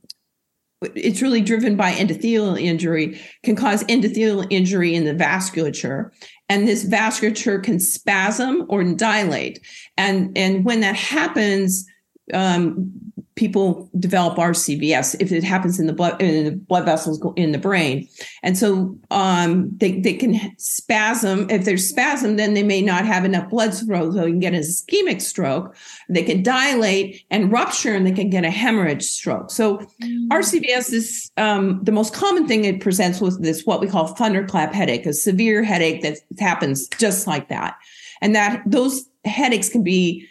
[0.95, 6.09] it's really driven by endothelial injury can cause endothelial injury in the vasculature
[6.49, 9.63] and this vasculature can spasm or dilate
[9.97, 11.85] and and when that happens
[12.33, 12.91] um,
[13.35, 17.57] people develop RCVS if it happens in the blood in the blood vessels in the
[17.57, 18.07] brain,
[18.43, 21.49] and so um, they they can spasm.
[21.49, 24.53] If there's spasm, then they may not have enough blood flow, so you can get
[24.53, 25.75] an ischemic stroke.
[26.09, 29.51] They can dilate and rupture, and they can get a hemorrhage stroke.
[29.51, 30.27] So mm.
[30.27, 34.73] RCVS is um, the most common thing it presents with this what we call thunderclap
[34.73, 37.77] headache, a severe headache that happens just like that,
[38.21, 40.27] and that those headaches can be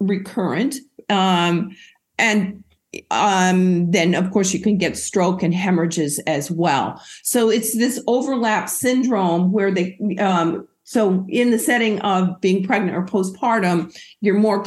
[0.00, 0.76] recurrent
[1.08, 1.76] um,
[2.18, 2.62] and
[3.10, 7.02] um, then of course you can get stroke and hemorrhages as well.
[7.22, 12.96] So it's this overlap syndrome where they, um, so in the setting of being pregnant
[12.96, 14.64] or postpartum, you're more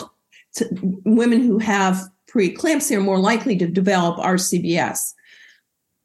[1.03, 5.13] women who have preeclampsia are more likely to develop RCVS.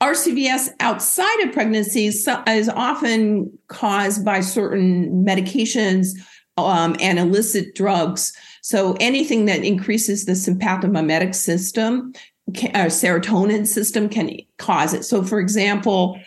[0.03, 6.09] RCVS outside of pregnancy is, is often caused by certain medications
[6.57, 8.33] um, and illicit drugs
[8.67, 12.13] so anything that increases the sympathomimetic system,
[12.49, 15.05] uh, serotonin system can cause it.
[15.05, 16.19] So for example,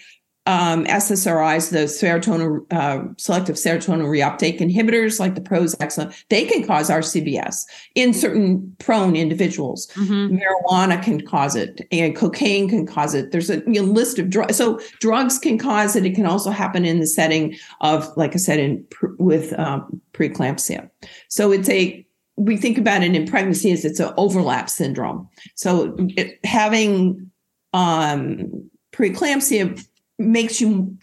[0.46, 6.90] um, SSRIs, the serotonin uh, selective serotonin reuptake inhibitors, like the Prozac, they can cause
[6.90, 9.88] RCVS in certain prone individuals.
[9.96, 10.38] Mm-hmm.
[10.38, 13.34] Marijuana can cause it, and cocaine can cause it.
[13.34, 14.56] There's a you know, list of drugs.
[14.56, 16.06] So drugs can cause it.
[16.06, 18.86] It can also happen in the setting of, like I said, in
[19.18, 20.90] with um, preeclampsia.
[21.28, 22.06] So it's a
[22.40, 25.28] we think about it in pregnancy as it's an overlap syndrome.
[25.56, 27.30] So it, having
[27.74, 29.86] um, preeclampsia
[30.18, 30.98] makes you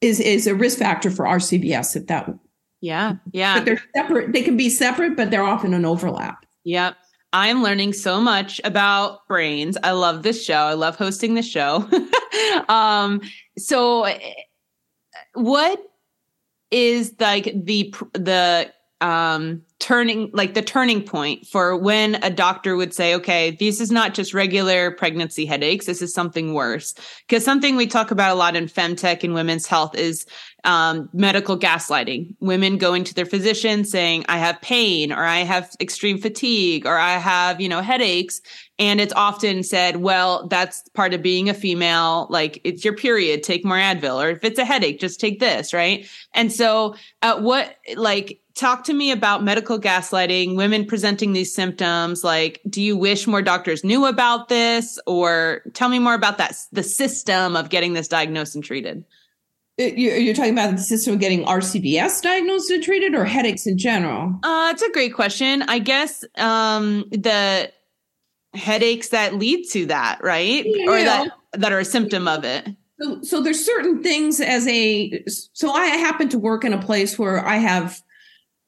[0.00, 2.28] is is a risk factor for RCVS if that.
[2.80, 3.58] Yeah, yeah.
[3.58, 4.32] But they're separate.
[4.32, 6.46] They can be separate, but they're often an overlap.
[6.64, 6.96] Yep.
[7.34, 9.78] I'm learning so much about brains.
[9.82, 10.54] I love this show.
[10.54, 11.88] I love hosting this show.
[12.68, 13.20] um,
[13.56, 14.06] so,
[15.34, 15.80] what
[16.70, 22.94] is like the the um turning like the turning point for when a doctor would
[22.94, 26.94] say okay this is not just regular pregnancy headaches this is something worse.
[27.28, 30.26] Because something we talk about a lot in femtech and women's health is
[30.64, 32.36] um, medical gaslighting.
[32.40, 36.96] Women going to their physician saying i have pain or i have extreme fatigue or
[36.96, 38.40] i have you know headaches.
[38.78, 43.42] And it's often said well that's part of being a female like it's your period
[43.42, 46.08] take more advil or if it's a headache just take this right?
[46.34, 52.24] And so uh, what like talk to me about medical gaslighting, women presenting these symptoms.
[52.24, 54.98] Like, do you wish more doctors knew about this?
[55.06, 59.04] Or tell me more about that, the system of getting this diagnosed and treated.
[59.80, 63.78] Uh, you're talking about the system of getting RCVS diagnosed and treated or headaches in
[63.78, 64.38] general?
[64.42, 65.62] Uh, it's a great question.
[65.62, 67.72] I guess um, the
[68.54, 70.64] headaches that lead to that, right?
[70.66, 70.90] Yeah.
[70.90, 72.68] Or that, that are a symptom of it.
[73.00, 77.18] So, so there's certain things as a, so I happen to work in a place
[77.18, 78.02] where I have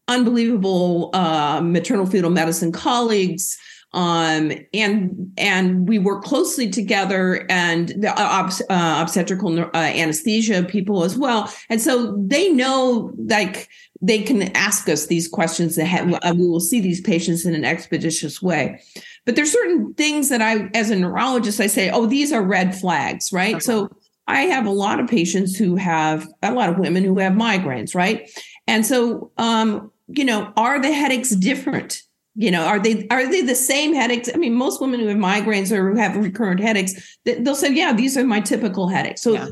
[0.09, 3.59] unbelievable uh, maternal fetal medicine colleagues
[3.95, 11.05] um, and and we work closely together, and the uh, uh, obstetrical uh, anesthesia people
[11.05, 13.69] as well, and so they know like
[14.03, 17.55] they can ask us these questions that have, uh, we will see these patients in
[17.55, 18.83] an expeditious way.
[19.25, 22.75] But there's certain things that I, as a neurologist, I say, oh, these are red
[22.75, 23.55] flags, right?
[23.55, 23.61] Okay.
[23.61, 23.89] So
[24.27, 27.95] I have a lot of patients who have a lot of women who have migraines,
[27.95, 28.29] right?
[28.67, 32.01] And so, um, you know, are the headaches different?
[32.37, 34.29] You know, are they are they the same headaches?
[34.33, 37.93] I mean, most women who have migraines or who have recurrent headaches, they'll say, "Yeah,
[37.93, 39.49] these are my typical headaches." So, yeah.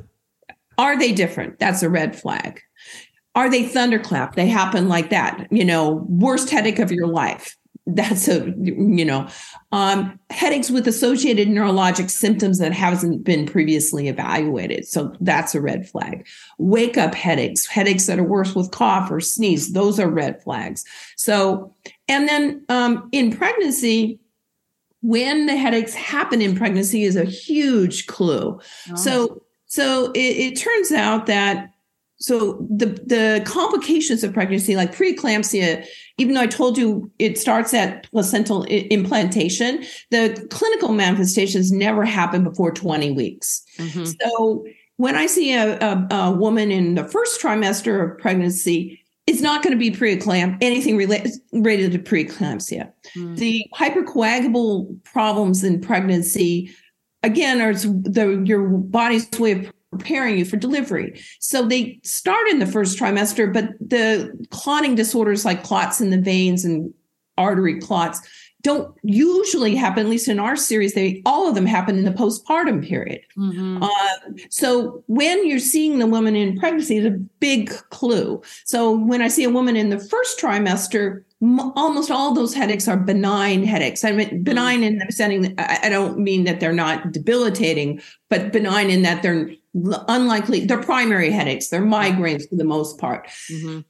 [0.78, 1.60] are they different?
[1.60, 2.60] That's a red flag.
[3.34, 4.34] Are they thunderclap?
[4.34, 5.46] They happen like that.
[5.50, 9.28] You know, worst headache of your life that's a you know
[9.72, 14.86] um, headaches with associated neurologic symptoms that hasn't been previously evaluated.
[14.86, 16.26] So that's a red flag.
[16.58, 20.84] Wake up headaches headaches that are worse with cough or sneeze those are red flags.
[21.16, 21.74] So
[22.08, 24.20] and then um, in pregnancy
[25.00, 28.60] when the headaches happen in pregnancy is a huge clue.
[28.90, 28.94] Oh.
[28.94, 31.71] so so it, it turns out that
[32.22, 35.84] so the the complications of pregnancy like preeclampsia
[36.18, 42.44] even though i told you it starts at placental implantation the clinical manifestations never happen
[42.44, 44.04] before 20 weeks mm-hmm.
[44.04, 44.64] so
[44.96, 49.62] when i see a, a, a, woman in the first trimester of pregnancy it's not
[49.62, 53.36] going to be preeclamp anything related, related to preeclampsia mm.
[53.36, 56.70] the hypercoagulable problems in pregnancy
[57.22, 61.20] again are the your body's way of preparing you for delivery.
[61.38, 66.20] So they start in the first trimester, but the clotting disorders like clots in the
[66.20, 66.92] veins and
[67.36, 68.20] artery clots
[68.62, 72.12] don't usually happen, at least in our series, they all of them happen in the
[72.12, 73.20] postpartum period.
[73.36, 73.82] Mm-hmm.
[73.82, 78.40] Uh, so when you're seeing the woman in pregnancy, it's a big clue.
[78.64, 82.96] So when I see a woman in the first trimester, almost all those headaches are
[82.96, 84.04] benign headaches.
[84.04, 84.42] I mean, mm-hmm.
[84.42, 88.00] benign in the setting, I, I don't mean that they're not debilitating,
[88.30, 93.28] but benign in that they're unlikely, they're primary headaches, they're migraines for the most part.
[93.50, 93.80] Mm-hmm.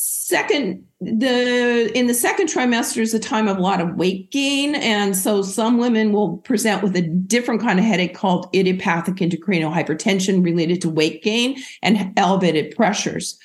[0.00, 4.76] Second, the in the second trimester is a time of a lot of weight gain,
[4.76, 9.74] and so some women will present with a different kind of headache called idiopathic intracranial
[9.74, 13.40] hypertension related to weight gain and elevated pressures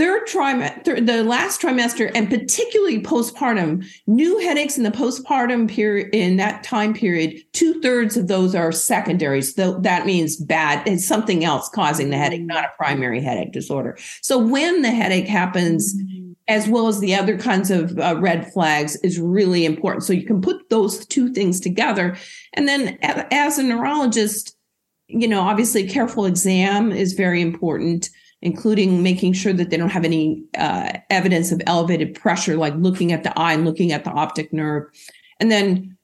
[0.00, 6.38] third trimester, the last trimester, and particularly postpartum, new headaches in the postpartum period, in
[6.38, 9.54] that time period, two thirds of those are secondaries.
[9.54, 13.98] So that means bad, it's something else causing the headache, not a primary headache disorder.
[14.22, 15.94] So when the headache happens,
[16.48, 20.04] as well as the other kinds of uh, red flags, is really important.
[20.04, 22.16] So you can put those two things together.
[22.54, 24.56] And then as a neurologist,
[25.08, 28.08] you know, obviously, careful exam is very important
[28.42, 33.12] including making sure that they don't have any uh, evidence of elevated pressure, like looking
[33.12, 34.84] at the eye and looking at the optic nerve.
[35.38, 35.96] And then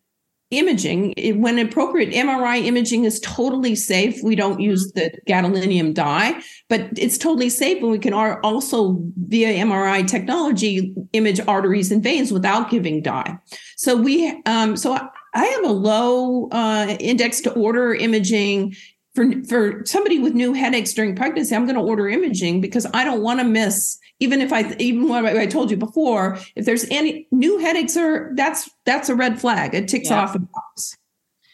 [0.51, 4.23] imaging, when appropriate, MRI imaging is totally safe.
[4.23, 7.83] We don't use the gadolinium dye, but it's totally safe.
[7.83, 13.39] And we can also, via MRI technology, image arteries and veins without giving dye.
[13.77, 14.93] So we, um, so
[15.35, 18.77] I have a low uh, index to order imaging
[19.17, 23.03] for for somebody with new headaches during pregnancy, I'm going to order imaging because I
[23.03, 23.99] don't want to miss.
[24.21, 28.31] Even if I even what I told you before, if there's any new headaches, are
[28.35, 29.75] that's that's a red flag.
[29.75, 30.23] It ticks yeah.
[30.23, 30.97] off a box.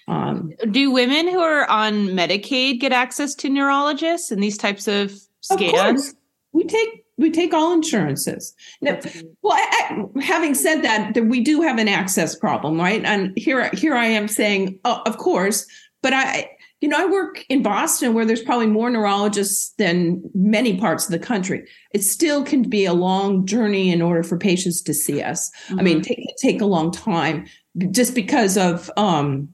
[0.09, 5.13] Um, Do women who are on Medicaid get access to neurologists and these types of
[5.41, 6.09] scans?
[6.09, 6.15] Of
[6.53, 8.55] we take we take all insurances.
[8.81, 8.99] Now,
[9.43, 13.05] well, I, I, having said that, that, we do have an access problem, right?
[13.05, 15.67] And here here I am saying, oh, of course,
[16.03, 16.51] but I
[16.83, 21.13] you know, I work in Boston where there's probably more neurologists than many parts of
[21.13, 21.65] the country.
[21.95, 25.53] It still can be a long journey in order for patients to see us.
[25.69, 25.79] Mm-hmm.
[25.79, 26.03] I mean, mm-hmm.
[26.03, 27.47] take take a long time
[27.93, 29.49] just because of um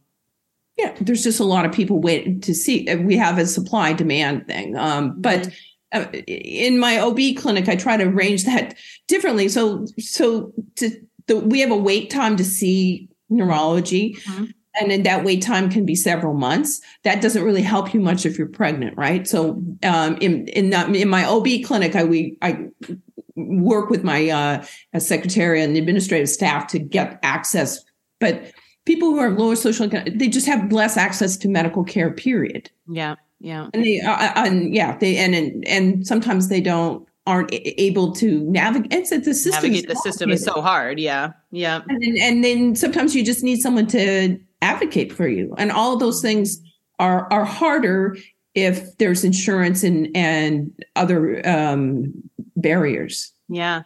[0.79, 2.93] yeah, there's just a lot of people waiting to see.
[2.95, 4.77] We have a supply demand thing.
[4.77, 5.55] Um, but mm-hmm.
[5.91, 9.49] Uh, in my OB clinic, I try to arrange that differently.
[9.49, 10.91] So, so to
[11.29, 14.13] the, we have a wait time to see neurology.
[14.13, 14.45] Mm-hmm
[14.81, 16.81] and then that wait time can be several months.
[17.05, 19.27] That doesn't really help you much if you're pregnant, right?
[19.27, 22.69] So, um, in in, in my OB clinic, I we I
[23.37, 24.65] work with my uh,
[24.99, 27.85] secretary and the administrative staff to get access,
[28.21, 28.53] but
[28.85, 32.13] people who are lower social they just have less access to medical care.
[32.13, 32.71] Period.
[32.89, 37.09] Yeah, yeah, and they uh, uh and yeah they and and, and sometimes they don't
[37.29, 38.93] aren't able to navigate.
[38.93, 39.53] It's, the system.
[39.71, 40.99] Navigate the system is so hard.
[40.99, 41.83] Yeah, yeah.
[41.87, 45.55] And then, and then sometimes you just need someone to advocate for you.
[45.59, 46.59] And all of those things
[46.99, 48.17] are are harder
[48.55, 52.13] if there's insurance and and other um,
[52.57, 53.33] barriers.
[53.49, 53.83] Yeah.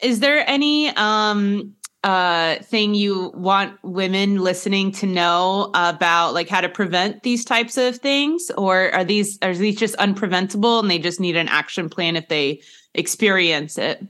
[0.00, 6.60] Is there any um uh, thing you want women listening to know about, like how
[6.60, 10.98] to prevent these types of things, or are these are these just unpreventable and they
[10.98, 12.60] just need an action plan if they
[12.94, 14.06] experience it?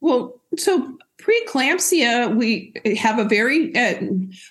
[0.00, 0.98] Well, so
[1.28, 3.94] preeclampsia, we have a very uh,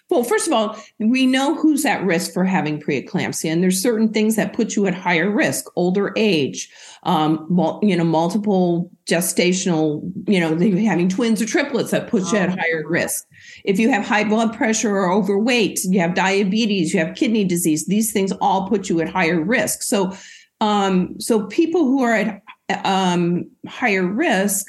[0.10, 0.24] well.
[0.24, 4.36] First of all, we know who's at risk for having preeclampsia, and there's certain things
[4.36, 6.70] that put you at higher risk: older age,
[7.04, 7.48] um,
[7.82, 10.50] you know, multiple gestational, you know,
[10.86, 13.26] having twins or triplets that puts you at higher risk.
[13.64, 17.86] If you have high blood pressure or overweight, you have diabetes, you have kidney disease.
[17.86, 19.82] These things all put you at higher risk.
[19.82, 20.16] So,
[20.62, 22.42] um, so people who are at
[22.84, 24.68] um, higher risk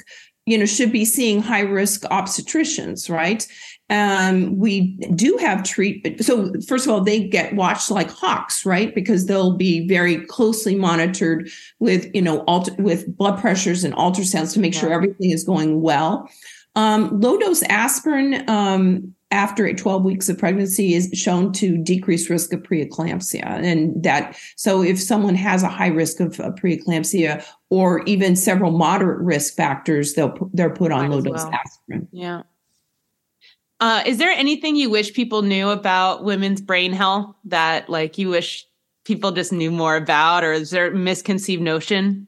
[0.49, 3.47] you know, should be seeing high risk obstetricians, right?
[3.91, 6.23] Um, we do have treatment.
[6.23, 8.93] So first of all, they get watched like hawks, right?
[8.93, 14.53] Because they'll be very closely monitored with, you know, alter, with blood pressures and ultrasounds
[14.53, 14.81] to make yeah.
[14.81, 16.29] sure everything is going well.
[16.75, 22.51] Um, low dose aspirin um, after 12 weeks of pregnancy is shown to decrease risk
[22.51, 23.43] of preeclampsia.
[23.45, 28.71] And that so if someone has a high risk of uh, preeclampsia or even several
[28.71, 31.53] moderate risk factors they'll they're put on low dose well.
[31.53, 32.07] aspirin.
[32.11, 32.43] Yeah.
[33.79, 38.29] Uh, is there anything you wish people knew about women's brain health that like you
[38.29, 38.65] wish
[39.05, 42.27] people just knew more about or is there a misconceived notion?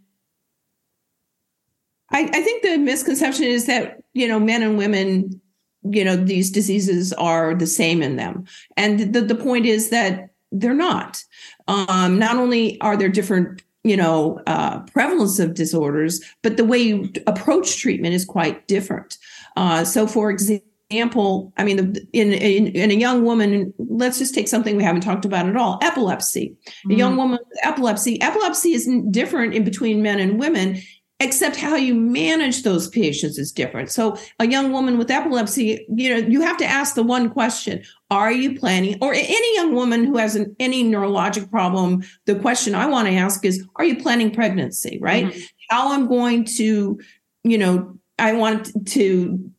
[2.11, 5.41] I, I think the misconception is that you know men and women
[5.83, 8.45] you know these diseases are the same in them.
[8.77, 11.23] And the, the point is that they're not.
[11.67, 16.77] Um, not only are there different you know uh, prevalence of disorders but the way
[16.77, 19.17] you approach treatment is quite different.
[19.55, 24.49] Uh, so for example i mean in, in, in a young woman let's just take
[24.49, 26.49] something we haven't talked about at all epilepsy.
[26.49, 26.91] Mm-hmm.
[26.91, 30.81] a young woman with epilepsy epilepsy is different in between men and women
[31.21, 33.91] except how you manage those patients is different.
[33.91, 37.83] So a young woman with epilepsy, you know, you have to ask the one question,
[38.09, 42.73] are you planning or any young woman who has an, any neurologic problem, the question
[42.73, 45.27] I want to ask is, are you planning pregnancy, right?
[45.27, 45.39] Mm-hmm.
[45.69, 46.99] How I'm going to,
[47.43, 49.51] you know, I want to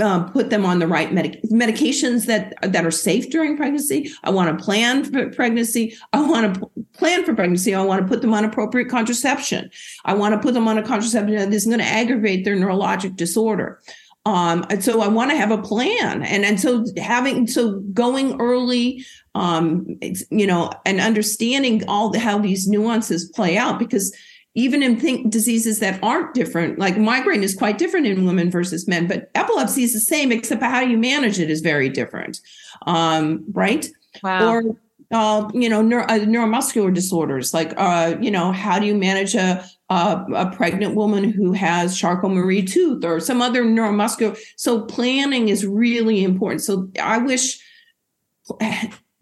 [0.00, 4.12] um, put them on the right medic- medications that that are safe during pregnancy.
[4.24, 5.96] I want to plan for pregnancy.
[6.12, 7.74] I want to plan for pregnancy.
[7.74, 9.70] I want to put them on appropriate contraception.
[10.04, 13.16] I want to put them on a contraception that isn't going to aggravate their neurologic
[13.16, 13.80] disorder.
[14.24, 18.40] Um, and so I want to have a plan, and and so having so going
[18.40, 19.86] early, um,
[20.30, 24.12] you know, and understanding all the, how these nuances play out because
[24.56, 28.88] even in think diseases that aren't different, like migraine is quite different in women versus
[28.88, 32.40] men, but epilepsy is the same, except how you manage it is very different.
[32.86, 33.86] Um, right?
[34.22, 34.48] Wow.
[34.48, 34.76] Or
[35.12, 39.34] uh, you know, neuro, uh, neuromuscular disorders, like uh, you know, how do you manage
[39.34, 44.38] a, a, a pregnant woman who has Charcot-Marie tooth or some other neuromuscular?
[44.56, 46.62] So planning is really important.
[46.62, 47.60] So I wish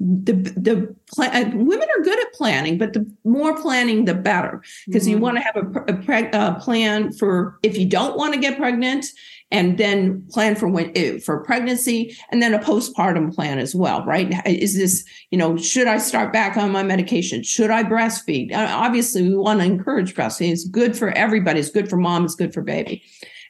[0.01, 4.63] the the plan, uh, women are good at planning, but the more planning, the better,
[4.87, 5.11] because mm-hmm.
[5.13, 8.41] you want to have a, a, a, uh, plan for if you don't want to
[8.41, 9.07] get pregnant,
[9.51, 14.05] and then plan for when eh, for pregnancy, and then a postpartum plan as well.
[14.05, 14.33] Right?
[14.47, 17.43] Is this you know should I start back on my medication?
[17.43, 18.53] Should I breastfeed?
[18.53, 20.53] Uh, obviously, we want to encourage breastfeeding.
[20.53, 21.61] It's good for everybody.
[21.61, 22.25] It's good for mom.
[22.25, 23.03] It's good for baby,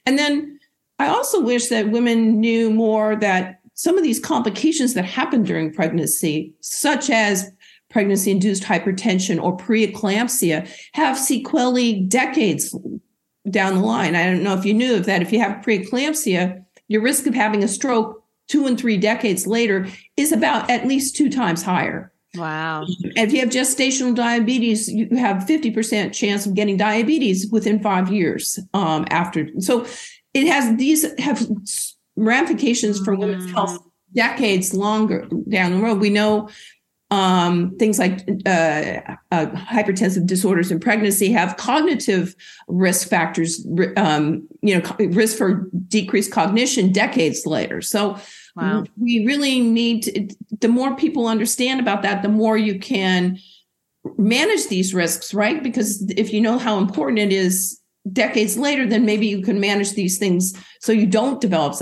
[0.07, 0.59] and then
[0.99, 5.73] I also wish that women knew more that some of these complications that happen during
[5.73, 7.51] pregnancy, such as
[7.91, 12.75] pregnancy induced hypertension or preeclampsia, have sequelae decades
[13.49, 14.17] down the line.
[14.17, 15.23] I don't know if you knew of that.
[15.23, 19.87] If you have preeclampsia, your risk of having a stroke two and three decades later
[20.17, 22.13] is about at least two times higher.
[22.37, 22.85] Wow.
[23.17, 28.59] if you have gestational diabetes, you have 50% chance of getting diabetes within five years
[28.75, 29.49] um, after.
[29.61, 29.87] So
[30.33, 31.47] it has these have
[32.17, 33.85] ramifications for women's health mm.
[34.15, 36.01] decades longer down the road.
[36.01, 36.49] We know
[37.15, 39.01] um, things like uh,
[39.31, 42.35] uh, hypertensive disorders in pregnancy have cognitive
[42.67, 43.65] risk factors,
[43.97, 47.81] um, you know, risk for decreased cognition decades later.
[47.81, 48.19] So
[48.57, 48.83] wow.
[48.97, 50.29] we really need to,
[50.61, 53.39] the more people understand about that, the more you can
[54.19, 55.63] manage these risks, right?
[55.63, 57.81] Because if you know how important it is
[58.13, 61.81] decades later, then maybe you can manage these things so you don't develop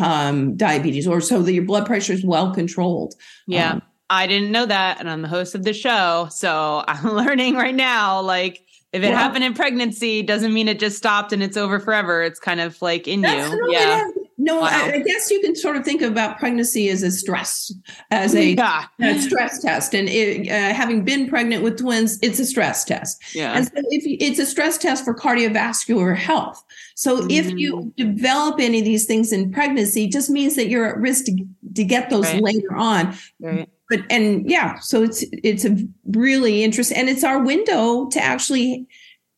[0.00, 3.14] um, diabetes or so that your blood pressure is well controlled.
[3.46, 3.72] Yeah.
[3.72, 3.82] Um,
[4.12, 5.00] I didn't know that.
[5.00, 6.28] And I'm the host of the show.
[6.30, 10.98] So I'm learning right now, like, if it happened in pregnancy, doesn't mean it just
[10.98, 12.22] stopped and it's over forever.
[12.22, 13.70] It's kind of like in you.
[13.70, 14.06] yeah.
[14.42, 14.70] No, wow.
[14.70, 17.72] I, I, guess you can sort of think about pregnancy as a stress,
[18.10, 18.86] as a, yeah.
[19.00, 19.94] a stress test.
[19.94, 23.22] And it, uh, having been pregnant with twins, it's a stress test.
[23.36, 23.52] Yeah.
[23.52, 26.60] And so if you, it's a stress test for cardiovascular health.
[26.96, 27.30] So mm.
[27.30, 27.94] if you mm.
[27.94, 31.84] develop any of these things in pregnancy, just means that you're at risk to, to
[31.84, 32.42] get those right.
[32.42, 33.16] later on.
[33.38, 33.68] Right.
[33.88, 35.76] But and yeah, so it's it's a
[36.06, 38.88] really interesting, and it's our window to actually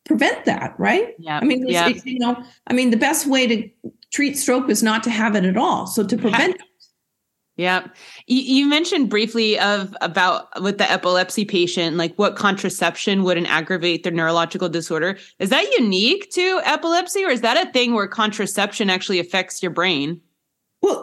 [0.05, 1.15] prevent that, right?
[1.19, 1.39] Yeah.
[1.41, 1.87] I mean, yeah.
[1.87, 3.69] you know, I mean, the best way to
[4.11, 5.87] treat stroke is not to have it at all.
[5.87, 6.57] So to prevent.
[7.57, 7.87] Yeah.
[8.27, 14.11] You, mentioned briefly of about with the epilepsy patient, like what contraception wouldn't aggravate their
[14.11, 15.17] neurological disorder.
[15.39, 19.71] Is that unique to epilepsy or is that a thing where contraception actually affects your
[19.71, 20.19] brain?
[20.81, 21.01] Well,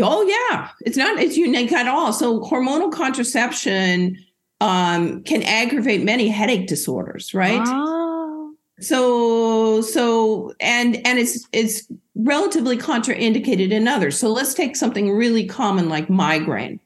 [0.00, 2.12] oh yeah, it's not it's unique at all.
[2.12, 4.16] So hormonal contraception
[4.60, 7.60] um, can aggravate many headache disorders, right?
[7.64, 8.54] Oh.
[8.80, 14.18] So so and and it's it's relatively contraindicated in others.
[14.18, 16.80] So let's take something really common like migraine.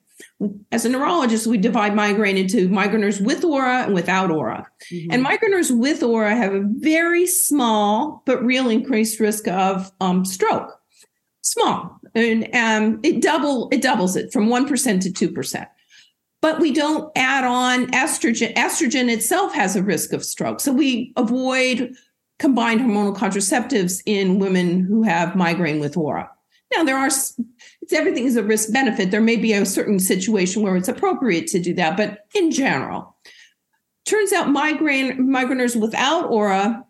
[0.70, 4.66] As a neurologist, we divide migraine into migraineurs with aura and without aura.
[4.92, 5.12] Mm-hmm.
[5.12, 10.78] And migraineurs with aura have a very small but real increased risk of um, stroke.
[11.44, 15.68] Small, and um, it double it doubles it from one percent to two percent.
[16.40, 18.54] But we don't add on estrogen.
[18.54, 21.96] Estrogen itself has a risk of stroke, so we avoid
[22.42, 26.28] combined hormonal contraceptives in women who have migraine with aura.
[26.74, 29.12] Now there are it's everything is a risk benefit.
[29.12, 33.16] There may be a certain situation where it's appropriate to do that, but in general,
[34.06, 36.84] turns out migraine migraineurs without aura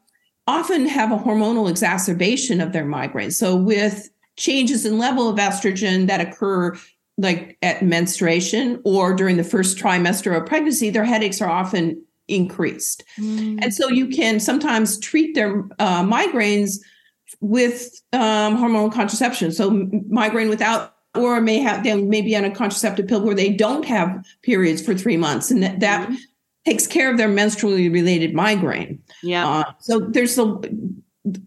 [0.46, 3.30] often have a hormonal exacerbation of their migraine.
[3.30, 6.78] So with changes in level of estrogen that occur
[7.18, 13.04] like at menstruation or during the first trimester of pregnancy, their headaches are often increased.
[13.18, 13.58] Mm.
[13.62, 16.78] And so you can sometimes treat their uh, migraines
[17.40, 19.52] with um, hormonal contraception.
[19.52, 23.50] So migraine without or may have they may be on a contraceptive pill where they
[23.50, 26.16] don't have periods for three months, and that, that mm.
[26.64, 29.02] takes care of their menstrually related migraine.
[29.22, 29.46] Yeah.
[29.46, 30.60] Uh, so there's a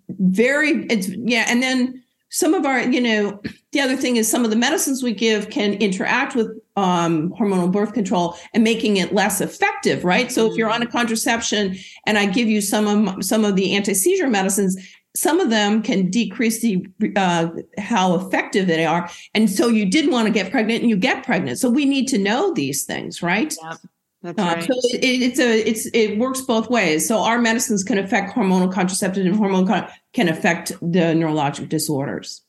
[0.10, 2.04] very it's yeah, and then
[2.36, 5.50] some of our, you know, the other thing is some of the medicines we give
[5.50, 10.30] can interact with um, hormonal birth control and making it less effective, right?
[10.30, 13.74] So if you're on a contraception and I give you some of some of the
[13.74, 14.76] anti seizure medicines,
[15.16, 20.12] some of them can decrease the uh, how effective they are, and so you did
[20.12, 21.58] want to get pregnant and you get pregnant.
[21.58, 23.56] So we need to know these things, right?
[23.64, 23.78] Yep.
[24.26, 24.58] That's right.
[24.58, 27.08] Uh, so it, it's a it's it works both ways.
[27.08, 32.42] So our medicines can affect hormonal contraceptive and hormone con- can affect the neurologic disorders.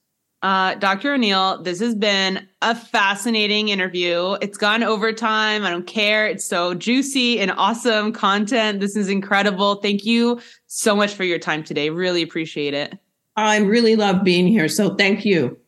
[0.42, 1.14] Uh, Dr.
[1.14, 4.34] O'Neal, this has been a fascinating interview.
[4.40, 5.64] It's gone over time.
[5.64, 6.28] I don't care.
[6.28, 8.78] It's so juicy and awesome content.
[8.78, 9.76] This is incredible.
[9.76, 11.90] Thank you so much for your time today.
[11.90, 12.96] Really appreciate it.
[13.34, 14.68] I really love being here.
[14.68, 15.58] So thank you.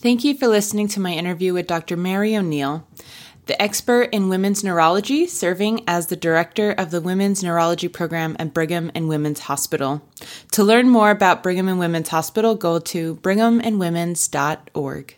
[0.00, 1.96] Thank you for listening to my interview with Dr.
[1.96, 2.86] Mary O'Neal,
[3.48, 8.52] the expert in women's neurology, serving as the director of the Women's Neurology Program at
[8.52, 10.02] Brigham and Women's Hospital.
[10.52, 15.16] To learn more about Brigham and Women's Hospital, go to brighamandwomens.org.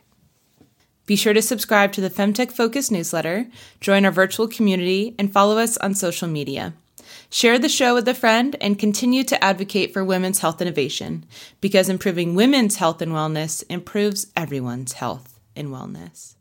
[1.07, 3.49] Be sure to subscribe to the Femtech Focus newsletter,
[3.81, 6.73] join our virtual community, and follow us on social media.
[7.31, 11.27] Share the show with a friend and continue to advocate for women's health innovation
[11.61, 16.37] because improving women's health and wellness improves everyone's health and wellness.